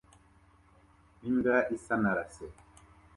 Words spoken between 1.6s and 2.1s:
isa